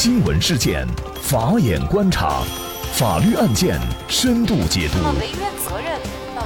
[0.00, 0.86] 新闻事件，
[1.20, 2.40] 法眼观察，
[2.92, 4.98] 法律案件深度解读，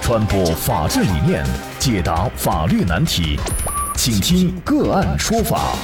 [0.00, 1.44] 传播法治理念，
[1.78, 3.38] 解答法律难题，
[3.94, 5.74] 请听个案说法。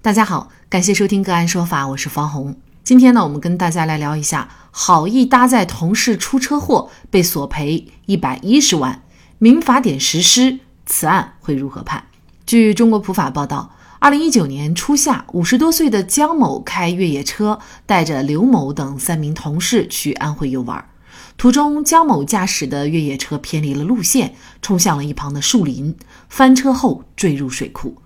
[0.00, 2.56] 大家好，感谢收听个案说法，我是方红。
[2.82, 9.02] 今天呢，我们跟大家来聊一下，好意搭载同事出车祸被索赔一百一十万，
[9.36, 12.04] 民法典实施，此案会如何判？
[12.46, 20.88] 据中国普法报道，二零一九年初夏，五十多岁的江某开越野车，带着刘某等三名同事去安徽游玩。
[21.36, 25.96] 途中，江某驾驶的越野车偏离了路线，冲向了一旁的树林，
[26.28, 27.96] 翻车后坠入水库。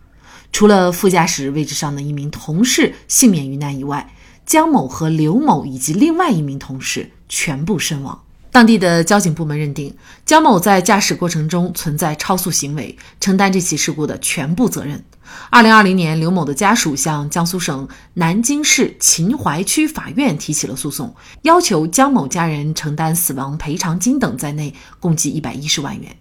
[0.51, 4.15] 除了副驾驶位置上的一名同事幸免于难以外，
[4.47, 8.23] 江某和刘某以及另外一名同事全部身亡。
[8.53, 15.03] 当地的交警部门认定，江某在驾驶过程中存在超速行为，承担这起事故的全部责任。
[15.49, 26.15] 二零二零年，刘某的家属向江苏省南京市秦淮区法院提起了诉讼，要求江某家人承担死亡赔偿金等在内共计一百一十万元。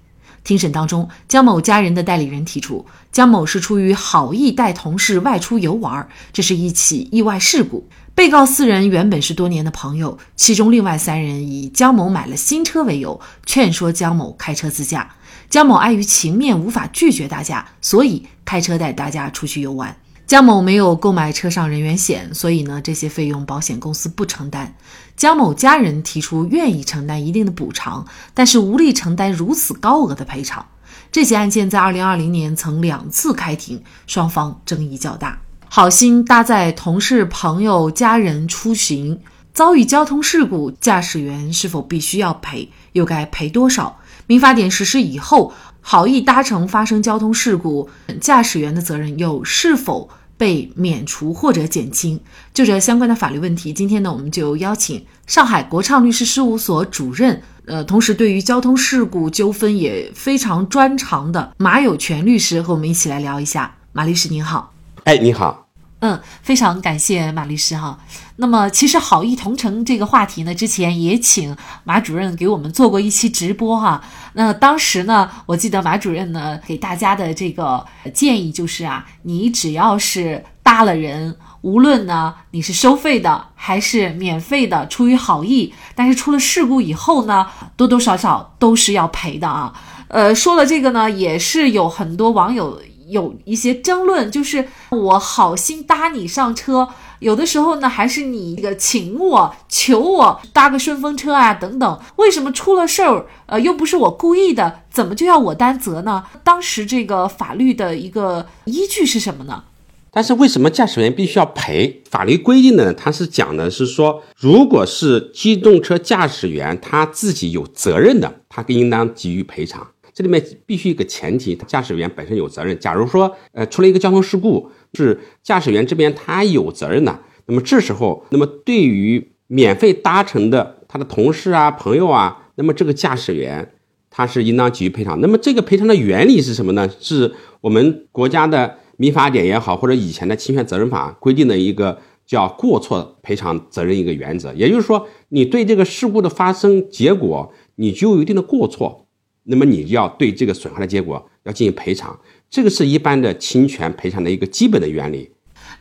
[0.43, 7.87] 庭审当中，江某家人的代理人提出，江某是出于好意带同事外出游玩，这是一起意外事故。
[8.13, 15.15] 被告四人原本是多年的朋友，其中另外三人以江某买了新车为由，劝说江某开车自驾。
[15.49, 19.95] 江某碍于情面无法拒绝大家，所以开车带大家出去游玩。
[20.25, 24.73] 江某没有购买车上人员险，所以呢这些费用保险公司不承担。
[25.21, 30.65] 江某家人提出愿意承担一定的补偿，但是无力承担如此高额的赔偿。
[31.11, 35.37] 这起案件在二零二零年曾两次开庭，双方争议较大。
[35.69, 39.21] 好心搭载同事、朋友、家人出行，
[39.53, 42.71] 遭遇交通事故，驾驶员是否必须要赔？
[42.93, 43.99] 又该赔多少？
[44.25, 47.87] 民法典实施以后，好意搭乘发生交通事故，
[48.19, 50.09] 驾驶员的责任又是否
[50.41, 52.19] 被免除或者减轻？
[52.51, 63.75] 就这相关的法律问题，今天呢，我们就邀请上海国畅律师事务所主任，呃，同时对于交通事故纠纷也非常专长的马有权律师和我们一起来聊一下。
[63.91, 64.73] 马律师您好。
[65.03, 65.70] 哎，你好。
[66.01, 67.99] 嗯，非常感谢马律师哈。
[68.37, 74.01] 那么，其实好意同城这个话题呢，之前也请马主任给我们做过一期直播哈。
[74.33, 77.85] 那当时呢，我记得马主任呢给大家的这个
[78.15, 87.45] 建议就是啊，你只要是搭了人，无论呢你是收费的还是免费的，出于好意，但是出了事故以后呢，
[87.77, 89.71] 多多少少都是要赔的啊。
[90.07, 92.81] 呃，说了这个呢，也是有很多网友。
[93.11, 96.87] 有一些争论，就是我好心搭你上车，
[97.19, 106.23] 有的时候呢，还是你这个请我求我搭个顺风车啊等等，为什么出了事儿，呃，又不是我故意的，怎么就要我担责呢？
[106.43, 109.65] 当时这个法律的一个依据是什么呢？
[110.13, 112.01] 但是为什么驾驶员必须要赔？
[112.09, 112.93] 法律规定的呢？
[112.93, 119.87] 它是讲的是说，如果是机动车驾驶员他自己有责任的，他应当给予赔偿。
[120.21, 122.77] 这里面必须一个前提，驾驶员本身有责任。
[122.79, 133.73] 假如说，呃，出了一个交通事故，是驾驶员这边他有责任的，那么这时候，那么对于免费搭乘的他的同事啊、朋友啊，那么这个驾驶员
[134.11, 135.19] 他是应当给予赔偿。
[135.21, 136.87] 那么这个赔偿的原理是什么呢？
[136.99, 144.53] 是我们国家的民法典也好，或者以前的侵权责任法规定的一个叫过错赔偿责任一个原则。
[144.53, 149.00] 也就是说，你对这个事故的发生结果，你具有一定的过错。
[149.43, 152.17] 那么你要对这个损害的结果要进行赔偿，
[152.49, 155.31] 这个是一般的侵权赔偿的一个基本的原理。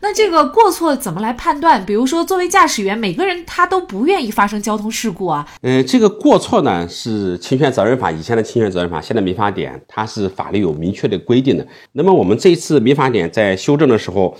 [0.03, 1.85] 那这个过错怎么来判断？
[1.85, 5.47] 比如说，作为驾驶员，每个人他都不愿意发生交通事故啊。
[5.61, 11.67] 嗯，这个过错呢是侵权责任法以前的侵权责任法，现在民法典它是法律有明确的规定的。
[11.91, 14.35] 那么我们这一次民法典在修正的时候，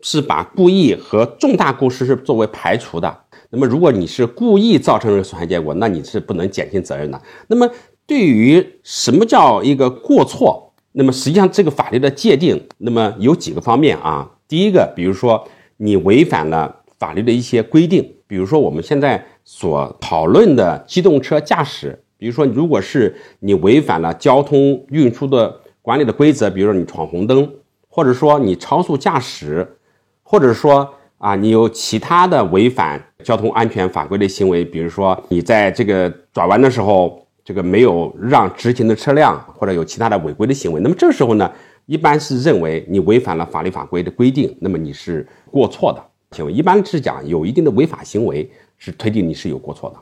[0.00, 3.16] 是把故意和重大过失是作为排除的。
[3.50, 7.22] 那么如果你是故意造成损害结果，那你是不能减轻责任的。
[7.46, 7.70] 那么
[8.06, 14.30] 对于什么叫一个过错，那么实际上这个法律的界定，那么有几个方面啊。
[14.46, 15.42] 第一个，比如说
[15.78, 27.50] 你违反了法律的一些规定，比如说我们现在所讨论的机动车驾驶，比如说如果是你违反了交通运输的管理的规则，比如说你闯红灯，
[27.88, 29.78] 或者说你超速驾驶，
[30.22, 30.86] 或者说
[31.16, 37.23] 啊你有其他的违反交通安全法规的行为，比如说你在这个转弯的时候。
[37.44, 41.50] 这个没有让直行的车辆，或者有其他的违规的行为，那么这时候呢，
[41.84, 46.02] 一般是认为你违反了法律法规的规定，那么你是过错的
[46.34, 46.50] 行为。
[46.52, 49.96] 一般是讲有一定的违法行为，是推定你是有过错的。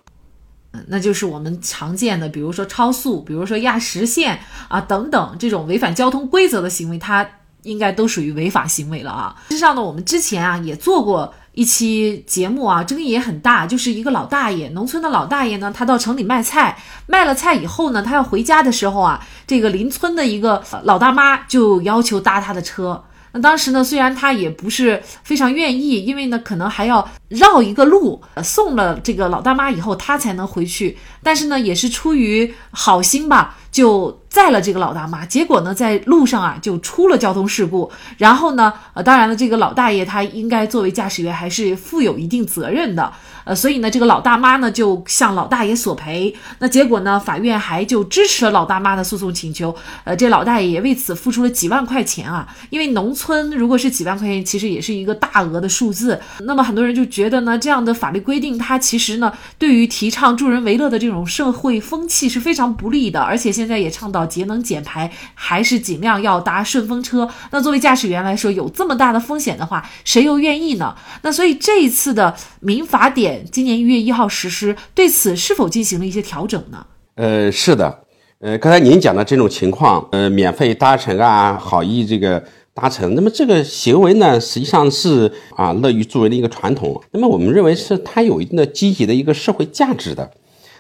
[0.75, 7.29] 嗯，那就是我们常见的，比如说超速，比如说压实线啊等等这种违反交通规则的行为，它
[7.65, 9.37] 应该都属于违法行为了啊。
[9.49, 23.05] 事实上呢，我们之前啊也做过一期节目啊，争议也很大，就是一个老大爷，农村的老大爷呢，他到城里卖菜，卖了菜以后呢，他要回家的时候啊，这个邻村的一个老大妈就要求搭他的车。
[23.35, 30.99] 那当时呢，虽然他也不是非常愿意，因为呢，可能还要绕一个路送了这个老大妈以后，他才能回去。
[31.23, 34.17] 但是呢，也是出于好心吧，就。
[34.33, 37.93] 载了这个老大妈，结果呢，在路上啊就出了交通事故。
[38.17, 43.13] 然后呢，呃，当然了，这个老大爷他应该作为驾驶员还是负有一定责任的，
[43.45, 46.35] 呃，所以呢，这个老大妈呢就向老大爷索赔。
[46.61, 49.77] 那结果呢，法院还就支持了老大妈的诉讼请求。
[50.05, 52.49] 呃，这老大爷也为此付出了几万块钱啊。
[52.71, 56.19] 因为农村如果是几万块钱，其实也是一个大额的数字。
[56.47, 63.21] 那么很多人就觉得呢，这样的法律规定，它其实呢，对于提倡助人为乐的这种社会风气是非常不利的。
[63.21, 64.26] 而且现现在也倡导。
[64.32, 67.29] 节能减排还是尽量要搭顺风车。
[67.50, 70.97] 那作为驾驶员来说，有这么大的风险的话，谁又愿意呢？
[71.23, 76.87] 那所以这一次的民法典今年一月一号实施，对此是否进行了一些调整呢？
[77.17, 78.05] 呃，是的。
[78.41, 82.43] 呃，刚才您讲的这种情况，呃，免费搭乘啊，好意这个
[82.73, 87.03] 搭乘，那么这个行为呢，实际上是啊，乐于助人的一个传统。
[87.12, 90.31] 那么我们认为是它有一定的积极的一个社会价值的。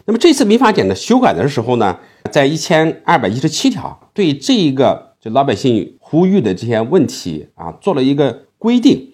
[0.04, 1.98] 那么这次民法典的修改的时候呢？
[2.30, 9.10] 在一千二百一十七条，对这一个就老百姓呼吁的这些问题啊，做了一个规定。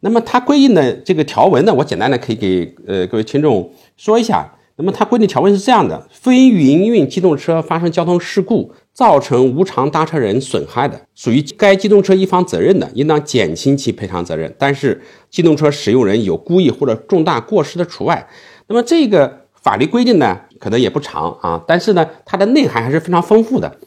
[0.00, 4.52] 那么它规定的这个条文呢，我简单的可以给呃各位听众说一下。
[4.76, 14.52] 那么它规定条文是这样的：非营运机动车发生交通事故，造成无偿搭车人损害的，属于该机动车一方责任的，应当减轻其赔偿责任。
[14.58, 15.00] 但是
[15.30, 18.26] 机动车使用人有故意或者重大过失的除外。
[18.66, 19.45] 那么这个。
[19.66, 23.80] 法律规定呢，可能也不长啊，但是呢，它的内涵还是非常丰富的。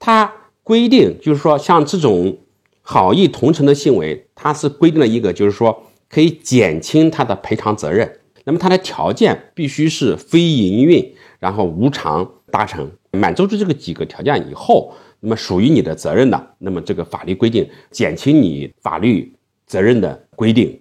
[0.00, 0.32] 它
[0.64, 2.36] 规定就是说，像这种
[2.82, 8.18] 好意同乘的行为，它是规定了一个，就是说可以减轻他的赔偿责任。
[8.42, 19.32] 那么它的条件必须是非营运，然后无偿搭乘，满足住这个几个条件以后，那么属于你的责任的，那么这个法律规定减轻你法律
[19.64, 20.80] 责任的规定。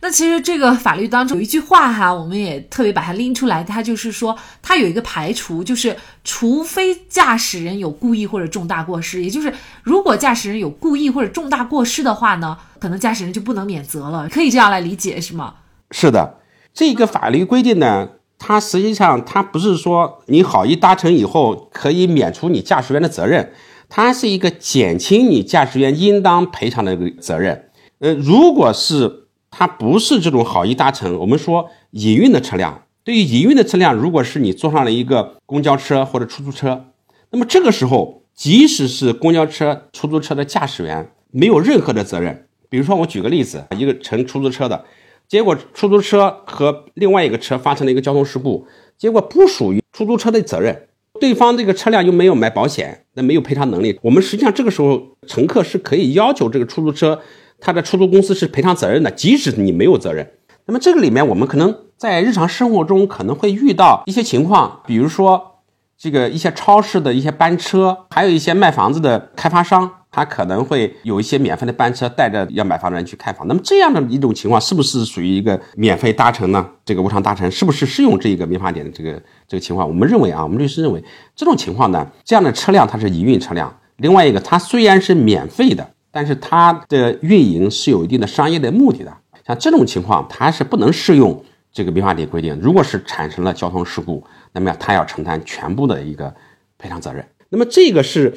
[0.00, 9.52] 那其实这个法律当中有一句话哈，我们也特别把它拎出来，它就是说，它有一个排除，就是除非驾驶人有故意或者重大过失，也就是
[9.82, 15.54] 如果驾驶人有故意或者重大过失的话呢，可能驾驶人就不能免责了，可以这样来理解是吗？
[15.90, 16.38] 是的，
[16.74, 18.08] 这个法律规定呢，
[18.38, 23.52] 它实际上它不是说你好意搭乘以后可以免除你驾驶员的责任，
[23.88, 27.70] 它是一个减轻你驾驶员应当赔偿的一个责任。
[28.00, 29.21] 呃，如果是
[29.52, 36.86] 它不是这种好意搭乘，我们说营运的车辆，对于营运的车辆，如果是你坐上了一个公交车或者出租车，
[37.30, 42.46] 那么这个时候，即使是公交车、出租车的驾驶员没有任何的责任。
[42.70, 44.86] 比如说，我举个例子，一个乘出租车的，
[45.28, 48.66] 结果出租车和另外一个车发生了一个交通事故，
[48.96, 50.88] 结果不属于出租车的责任，
[51.20, 53.98] 对方这个车辆又没有买保险，那没有赔偿能力。
[54.00, 57.20] 我们实际上这个时候，乘客是可以要求这个出租车。
[57.64, 60.28] 他的出租公司是赔偿责任的，即使你没有责任。
[60.66, 65.60] 那么这个里面，我们可能在日常生活中可能会遇到一些情况，比如说
[65.96, 73.46] 这个一些超市的一些班车，还有一些卖房子的开发商，他可能会有一些免费的班车带着要买房的人去看房。
[73.46, 76.68] 那么这样的一种情况，是不是属于一个免费搭乘呢？
[76.84, 79.12] 这个无偿搭乘是不是适用这一个民法典的这个
[79.46, 79.86] 这个情况？
[79.86, 81.02] 我们认为啊，我们律师认为
[81.36, 85.88] 这种情况呢，这样的车辆它是营运车辆，另外一个它虽然是免费的。
[86.12, 89.16] 但是它的运营是有一定的商业的目的的，
[89.46, 91.42] 像这种情况，它是不能适用
[91.72, 92.54] 这个民法典规定。
[92.60, 96.32] 如果是产生了交通事故，那么它要承担全部的一个
[96.76, 97.26] 赔偿责任。
[97.48, 98.32] 那么这个是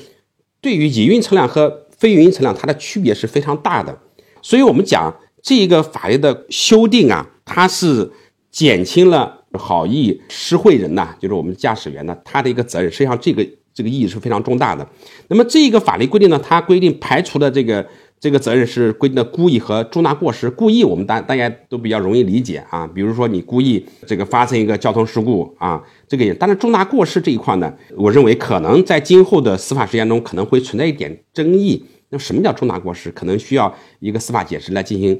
[0.62, 4.00] 对于营运车辆和非营运车辆，它的区别是非常大的。
[4.42, 5.14] 所以我们讲
[5.44, 8.10] 这一个法律的修订啊，它是
[8.50, 12.90] 减轻了好意施惠人呐，就是我们驾驶员呢，他的一个责任。
[12.90, 13.46] 实际上这个。
[13.76, 14.88] 这个意义是非常重大的。
[15.28, 17.86] 那么这一个法律规定呢，它规定排除的这个
[18.20, 20.50] 这个责任是规定的故意和重大过失。
[20.50, 26.34] 故意我们大大家都比较容易理解啊，比如说你故意这个发生一个交通事故啊，这个也。
[26.34, 31.86] 但是重大过失这一块呢，我认为可能在今后的司法实践中可能会存在一点争议。
[32.10, 33.12] 那什么叫重大过失？
[33.12, 35.20] 可能需要一个司法解释来进行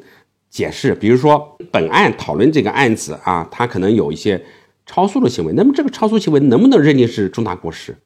[0.50, 0.96] 解释。
[0.96, 4.42] 比如说本案讨论这个案子啊，它可能有一些
[4.86, 7.98] 超速的行为，那么这个超速行为能不能认定是重大过失？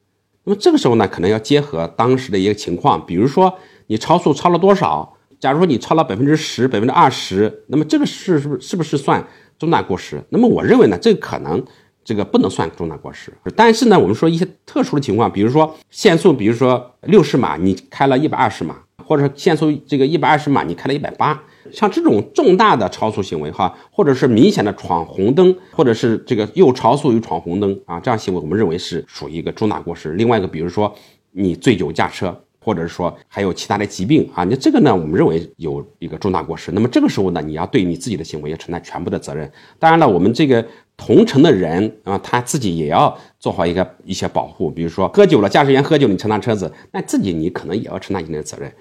[0.49, 3.53] 那么这个时候呢，可能要结合当时的一个情况，比如说
[3.85, 5.15] 你超速超了多少？
[5.39, 9.23] 假如说你超了百分之十、百分之二十，那么这个是是不是是不是算
[9.59, 10.19] 重大过失？
[10.29, 11.63] 那么我认为呢，这个可能
[12.03, 13.31] 这个不能算重大过失。
[13.55, 18.75] 但是呢，我们说一些特殊的情况，比如说限速，比如说六十码，你开了一百二十码，
[19.05, 30.13] 或者限速这个一百二十码，你开了一百八，像这种重大的超速行为哈，或者是明显的闯红灯，或者是这个又超速又闯红灯啊，这样行为我们认为是属于一个重大过失。
[30.13, 30.93] 另外一个，比如说
[31.31, 32.35] 你醉酒驾车。
[32.61, 36.73] 或者是说还有其他的疾病啊，你这个呢，我们认为有一个重大过失。
[36.73, 39.49] 那么这个时候呢，你要对你自己的行为要承担全部的责任。
[39.79, 40.63] 当然了，我们这个
[40.97, 44.69] 同乘的人啊，他自己也要做好一个一些保护。
[44.69, 48.71] 比如说喝酒了，驾驶员喝酒，你承担车子，那自己你可能也要承担一定的责任。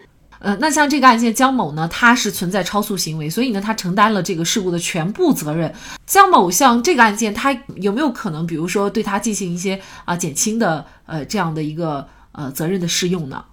[0.41, 5.73] 呃，那像这个案件，江某呢，他是存在超速行为，所以呢，他承担了这个事故的全部责任。
[6.07, 13.45] 江某像这个案件，他有没有可能，比如说对他进行一些啊减轻的呃这样的一个呃责任的适用呢？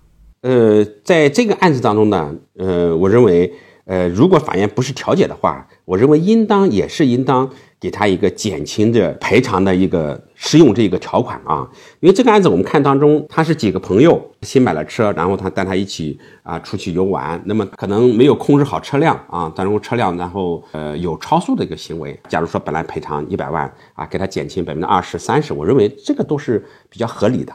[0.41, 3.51] 呃，在这个案子当中呢，呃，我认为，
[3.85, 7.49] 呃，如果法院不是调解的话，我认为应当也是应当
[7.85, 11.69] 给他一个减轻的赔偿的一个适用这个条款啊。
[11.99, 22.19] 因为这个案子我们看当中，他是几个朋友新买了车，然后他带他一起啊出去游玩，那么可能没有控制好车辆啊，当中车辆然后呃有超速的一个行为。
[22.27, 27.53] 假如说本来赔偿一百万啊，给他减轻百分之二十三十，我认为这个都是比较合理的。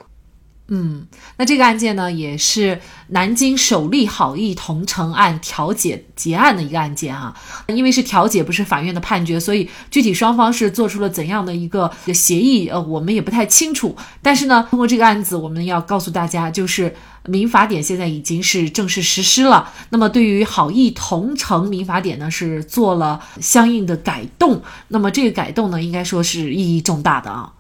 [0.72, 1.04] 嗯，
[1.36, 7.34] 那这个案件呢，也是南京首例好意同城案调解结案的一个案件啊。
[7.66, 13.96] 因为是调解，不是法院的判决，所以具体双方是做出了怎样的一个协议，呃，我们也不太清楚。
[14.22, 16.94] 但是呢，通过这个案子，我们要告诉大家，就是
[17.26, 19.72] 民法典现在已经是正式实施了。
[19.88, 24.62] 那么对于好意同城民法典呢，是做了相应的改动。
[24.86, 27.52] 那么这个改动呢，应该说是意义重大的啊。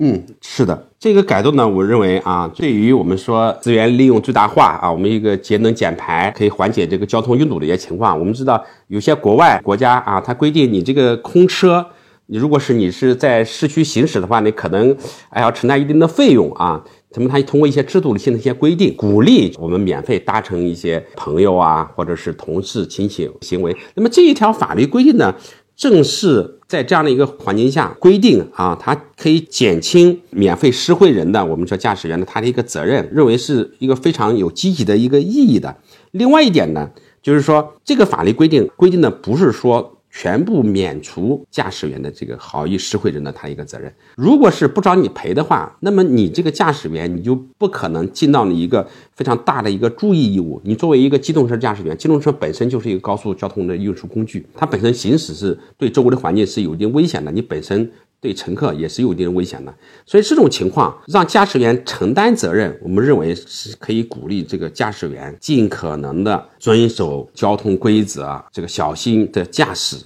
[0.00, 8.16] 嗯，是的，这个改动呢，我认为啊，对于我们说资源利用最大化啊，我们一个节能减排，可以缓解这个交通拥堵的一些情况。
[8.16, 11.84] 我们知道有些国外国家啊，它规定你这个空车，
[12.26, 14.96] 你如果是你是在市区行驶的话，你可能
[15.30, 16.84] 还要承担一定的费用啊。
[17.16, 23.74] 那么它通过一些制度性的一些规定，鼓励我们免费搭乘一些朋友啊，或者是同事亲戚行为。
[23.94, 25.34] 那么这一条法律规定呢？
[25.78, 35.76] 正是在这样的一个环境下规定啊，它可以减轻免费施惠人的我们说驾驶员的他的一个责任，认为是一个非常有积极的一个意义的。
[36.10, 36.90] 另外一点呢，
[37.22, 39.94] 就是说这个法律规定规定的不是说。
[40.10, 43.92] 全部免除驾驶员的这个好意施惠人的他一个责任。
[44.16, 50.60] 如果是不找你赔的话，那么你这个驾驶员你就不可能尽到你一个非常大的一个注意义务。
[50.64, 57.30] 你作为一个机动车驾驶员，机动车本身就是一个高速交通的运输工具，它本身行驶是对周围的环境是有一定危险的。
[57.30, 57.90] 你本身。
[58.20, 59.72] 对乘客也是有一定的危险的，
[60.04, 69.96] 所以这种情况让驾驶员承担责任，我们认为是可以鼓励这个驾驶员尽可能的遵守交通规则，这个小心的驾驶。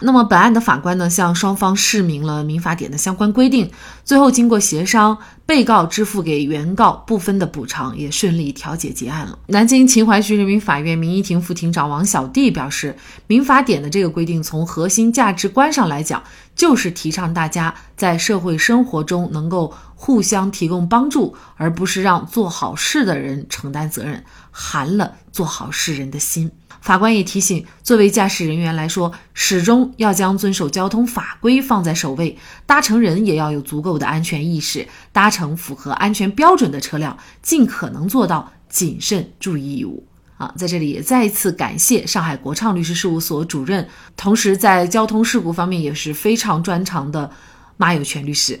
[0.00, 3.70] 那么，本案的法官呢，向双方释明了民法典的相关规定。
[4.04, 9.38] 最后，经过协商，被告支付给原告部分的补偿，也顺利调解结案了。
[9.46, 16.22] 南京秦淮区人民法院民一庭副庭长王小弟表示，民法典的这个规定，从核心价值观上来讲，
[16.54, 24.22] 就是提倡大家在社会生活中能够互相提供帮助，而不是让做好事的人承担责任，
[24.52, 26.52] 寒了做好事人的心。
[26.82, 32.38] 法官也提醒，作为驾驶人员来说，始终要将遵守交通法规放在首位。
[32.66, 40.06] 搭乘人也要有足够的安全意识，搭乘符合安全标准的车辆，尽可能做到谨慎注意义务。
[40.36, 47.30] 啊，在这里也再一次感谢上海国畅律师事务所主任，同时在交通事故方面也是非常专长的
[47.78, 48.60] 马有权律师。